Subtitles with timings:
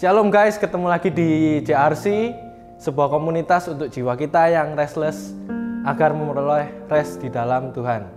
[0.00, 2.32] Shalom guys, ketemu lagi di JRC,
[2.80, 5.36] sebuah komunitas untuk jiwa kita yang restless
[5.84, 8.08] agar memperoleh rest di dalam Tuhan.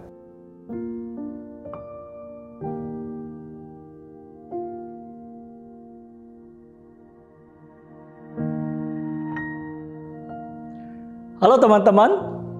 [11.43, 12.11] Halo teman-teman,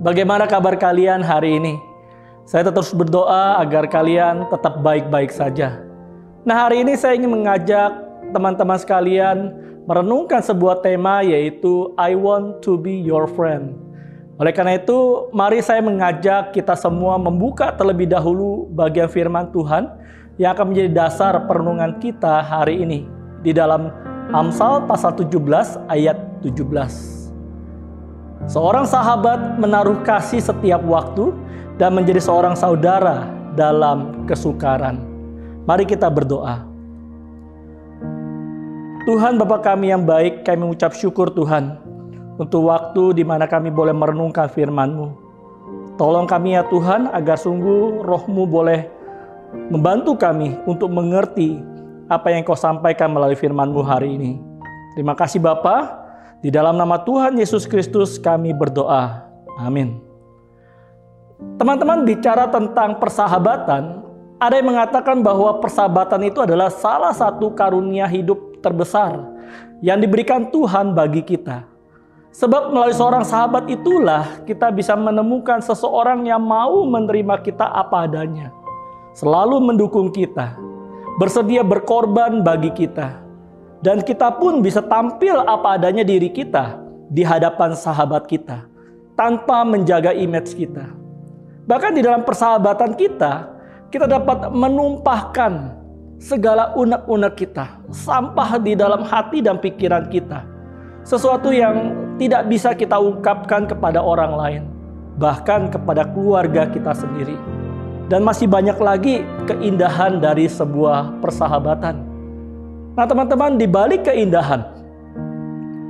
[0.04, 1.80] bagaimana kabar kalian hari ini?
[2.44, 5.80] Saya terus berdoa agar kalian tetap baik-baik saja.
[6.44, 9.52] Nah, hari ini saya ingin mengajak teman-teman sekalian
[9.84, 13.84] merenungkan sebuah tema yaitu I want to be your friend.
[14.42, 19.94] Oleh karena itu, mari saya mengajak kita semua membuka terlebih dahulu bagian firman Tuhan
[20.42, 23.06] yang akan menjadi dasar perenungan kita hari ini
[23.46, 23.94] di dalam
[24.34, 25.38] Amsal pasal 17
[25.92, 28.50] ayat 17.
[28.50, 31.30] Seorang sahabat menaruh kasih setiap waktu
[31.78, 35.06] dan menjadi seorang saudara dalam kesukaran.
[35.70, 36.73] Mari kita berdoa.
[39.04, 41.76] Tuhan Bapa kami yang baik, kami mengucap syukur Tuhan
[42.40, 45.12] untuk waktu di mana kami boleh merenungkan firman-Mu.
[46.00, 48.88] Tolong kami ya Tuhan agar sungguh rohmu boleh
[49.68, 51.60] membantu kami untuk mengerti
[52.08, 54.32] apa yang kau sampaikan melalui firman-Mu hari ini.
[54.96, 56.00] Terima kasih Bapak.
[56.40, 59.28] Di dalam nama Tuhan Yesus Kristus kami berdoa.
[59.60, 60.00] Amin.
[61.60, 64.00] Teman-teman bicara tentang persahabatan,
[64.40, 69.20] ada yang mengatakan bahwa persahabatan itu adalah salah satu karunia hidup terbesar
[69.84, 71.68] yang diberikan Tuhan bagi kita.
[72.34, 78.50] Sebab melalui seorang sahabat itulah kita bisa menemukan seseorang yang mau menerima kita apa adanya.
[79.14, 80.58] Selalu mendukung kita,
[81.22, 83.22] bersedia berkorban bagi kita,
[83.86, 88.66] dan kita pun bisa tampil apa adanya diri kita di hadapan sahabat kita
[89.14, 90.90] tanpa menjaga image kita.
[91.70, 93.54] Bahkan di dalam persahabatan kita,
[93.94, 95.83] kita dapat menumpahkan
[96.24, 100.48] segala unek-unek kita, sampah di dalam hati dan pikiran kita.
[101.04, 104.64] Sesuatu yang tidak bisa kita ungkapkan kepada orang lain,
[105.20, 107.36] bahkan kepada keluarga kita sendiri.
[108.08, 112.14] Dan masih banyak lagi keindahan dari sebuah persahabatan
[112.94, 114.62] Nah teman-teman di balik keindahan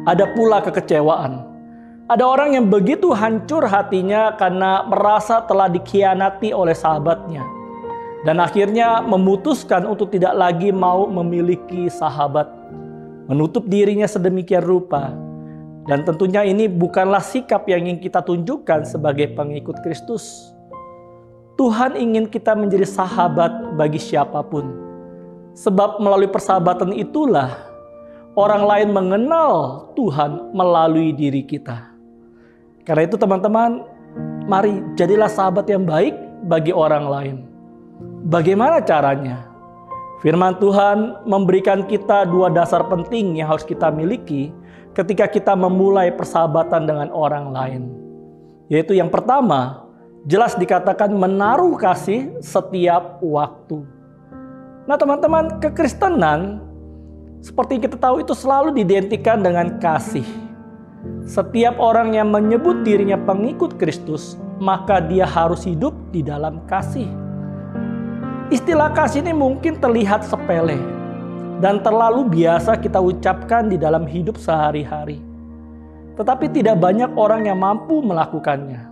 [0.07, 1.51] ada pula kekecewaan.
[2.07, 7.43] Ada orang yang begitu hancur hatinya karena merasa telah dikhianati oleh sahabatnya.
[8.23, 12.47] Dan akhirnya memutuskan untuk tidak lagi mau memiliki sahabat.
[13.27, 15.11] Menutup dirinya sedemikian rupa.
[15.83, 20.55] Dan tentunya ini bukanlah sikap yang ingin kita tunjukkan sebagai pengikut Kristus.
[21.59, 24.83] Tuhan ingin kita menjadi sahabat bagi siapa pun
[25.53, 27.53] Sebab melalui persahabatan itulah
[28.33, 31.93] orang lain mengenal Tuhan melalui diri kita.
[32.81, 33.85] Karena itu teman-teman,
[34.49, 36.17] mari jadilah sahabat yang baik
[36.49, 37.37] bagi orang lain.
[38.27, 39.53] Bagaimana caranya?
[40.23, 44.55] Firman Tuhan memberikan kita dua dasar penting yang harus kita miliki
[44.95, 47.83] ketika kita memulai persahabatan dengan orang lain.
[48.71, 49.83] Yaitu yang pertama,
[50.23, 53.83] jelas dikatakan menaruh kasih setiap waktu.
[54.87, 56.63] Nah teman-teman, kekristenan
[57.43, 60.23] seperti kita tahu itu selalu didentikan dengan kasih.
[61.27, 67.22] Setiap orang yang menyebut dirinya pengikut Kristus, maka dia harus hidup di dalam kasih.
[68.51, 70.75] Istilah kasih ini mungkin terlihat sepele
[71.63, 75.23] dan terlalu biasa kita ucapkan di dalam hidup sehari-hari.
[76.19, 78.83] Tetapi tidak banyak orang yang mampu melakukannya.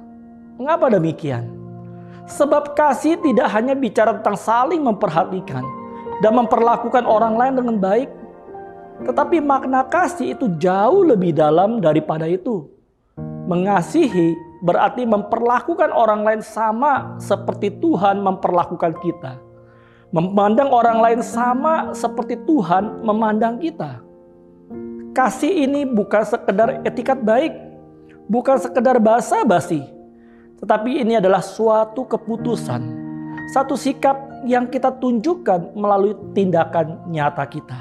[0.55, 1.51] Mengapa demikian?
[2.31, 5.65] Sebab kasih tidak hanya bicara tentang saling memperhatikan,
[6.23, 8.09] dan memperlakukan orang lain dengan baik.
[9.03, 12.69] Tetapi makna kasih itu jauh lebih dalam daripada itu.
[13.49, 19.41] Mengasihi berarti memperlakukan orang lain sama seperti Tuhan memperlakukan kita.
[20.13, 23.99] Memandang orang lain sama seperti Tuhan memandang kita.
[25.11, 27.51] Kasih ini bukan sekedar etikat baik,
[28.31, 29.83] bukan sekedar basa-basi,
[30.61, 32.79] tetapi ini adalah suatu keputusan,
[33.51, 34.15] satu sikap
[34.47, 37.79] yang kita tunjukkan melalui tindakan nyata kita.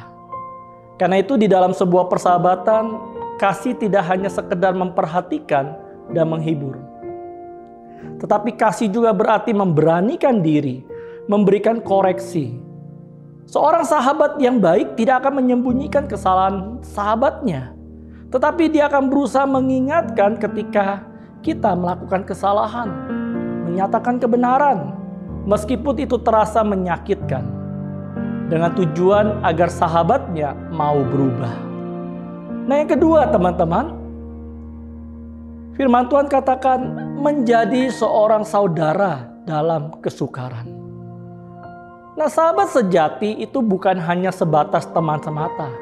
[0.99, 2.99] Karena itu di dalam sebuah persahabatan,
[3.43, 6.78] kasih tidak hanya sekedar memperhatikan dan menghibur.
[8.20, 10.84] Tetapi kasih juga berarti memberanikan diri,
[11.28, 12.56] memberikan koreksi.
[13.50, 17.74] Seorang sahabat yang baik tidak akan menyembunyikan kesalahan sahabatnya.
[18.30, 21.02] Tetapi dia akan berusaha mengingatkan ketika
[21.42, 22.88] kita melakukan kesalahan,
[23.66, 24.94] menyatakan kebenaran,
[25.50, 27.42] meskipun itu terasa menyakitkan,
[28.46, 31.54] dengan tujuan agar sahabatnya mau berubah.
[32.70, 34.00] Nah, yang kedua, teman-teman,
[35.75, 36.81] firman Tuhan katakan
[37.20, 40.67] menjadi seorang saudara dalam kesukaran.
[42.19, 45.72] Nah, sahabat sejati itu bukan hanya sebatas teman semata,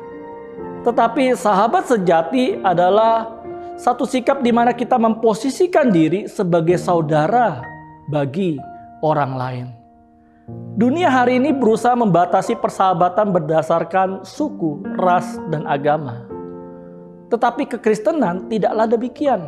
[0.86, 3.26] Tetapi sahabat sejati adalah
[3.74, 7.62] satu sikap di mana kita memposisikan diri sebagai saudara
[8.06, 8.54] bagi
[9.02, 9.66] orang lain.
[10.78, 16.24] Dunia hari ini berusaha membatasi persahabatan berdasarkan suku, ras, dan agama.
[17.28, 19.42] Tetapi kekristenan tidaklah demikian.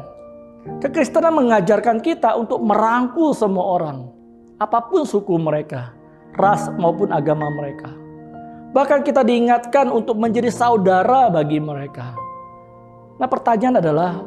[0.60, 4.12] Kekristenan mengajarkan kita untuk merangkul semua orang,
[4.60, 5.96] apa pun suku mereka,
[6.36, 7.88] ras maupun agama mereka.
[8.76, 12.12] Bahkan kita diingatkan untuk menjadi saudara bagi mereka.
[13.16, 14.20] Nah, pertanyaan adalah,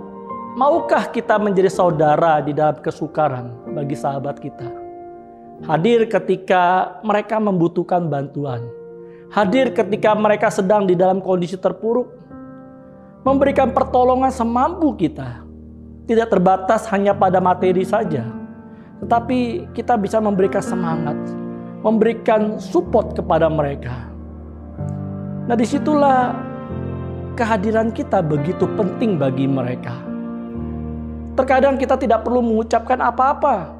[0.58, 4.68] maukah kita menjadi saudara di dalam kesukaran bagi sahabat kita?
[5.70, 8.66] Hadir ketika mereka membutuhkan bantuan.
[9.30, 12.10] Hadir ketika mereka sedang di dalam kondisi terpuruk
[13.22, 15.43] memberikan pertolongan semampu kita.
[16.04, 18.28] Tidak terbatas hanya pada materi saja,
[19.00, 21.16] tetapi kita bisa memberikan semangat,
[21.80, 24.12] memberikan support kepada mereka.
[25.48, 26.36] Nah, di situlah
[27.40, 29.96] kehadiran kita begitu penting bagi mereka.
[31.40, 33.72] Terkadang kita tidak perlu mengucapkan apa-apa,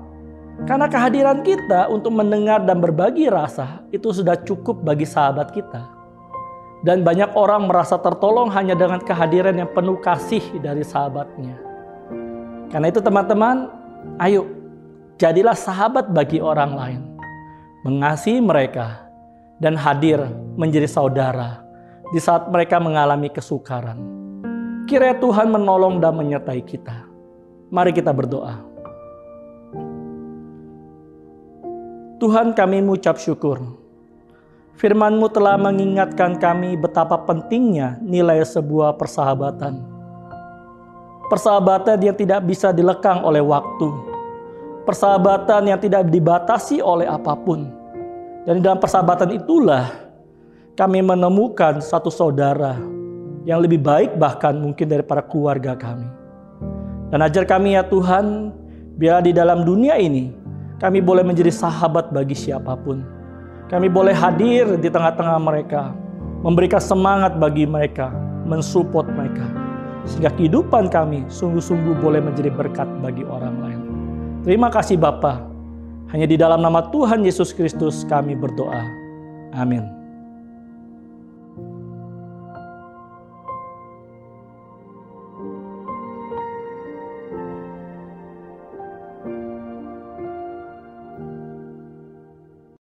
[0.64, 5.92] karena kehadiran kita untuk mendengar dan berbagi rasa itu sudah cukup bagi sahabat kita.
[6.88, 11.73] Dan banyak orang merasa tertolong hanya dengan kehadiran yang penuh kasih dari sahabatnya.
[12.74, 13.70] Karena itu teman-teman,
[14.18, 14.50] ayo
[15.22, 17.02] jadilah sahabat bagi orang lain.
[17.86, 19.06] Mengasihi mereka
[19.62, 20.26] dan hadir
[20.58, 21.62] menjadi saudara
[22.10, 24.02] di saat mereka mengalami kesukaran.
[24.90, 27.06] Kiranya Tuhan menolong dan menyertai kita.
[27.70, 28.58] Mari kita berdoa.
[32.18, 33.84] Tuhan kami mengucap syukur
[34.74, 39.93] Firman-Mu telah mengingatkan kami betapa pentingnya nilai sebuah persahabatan.
[41.34, 43.90] Persahabatan yang tidak bisa dilekang oleh waktu.
[44.86, 47.74] Persahabatan yang tidak dibatasi oleh apa pun.
[48.46, 49.90] Dan dalam persahabatan itulah
[50.78, 52.78] kami menemukan satu saudara
[53.50, 56.06] yang lebih baik bahkan mungkin daripada keluarga kami.
[57.10, 58.54] Dan ajar kami ya Tuhan,
[59.02, 60.30] biar di dalam dunia ini
[60.78, 63.02] kami boleh menjadi sahabat bagi siapa pun
[63.74, 65.98] kami boleh hadir di tengah-tengah mereka,
[66.46, 68.14] memberikan semangat bagi mereka,
[68.46, 69.53] mensupport mereka.
[70.04, 73.80] Sehingga kehidupan kami sungguh-sungguh boleh menjadi berkat bagi orang lain.
[74.44, 75.40] Terima kasih Bapa.
[76.12, 78.84] Hanya di dalam nama Tuhan Yesus Kristus kami berdoa.
[79.56, 80.03] Amin.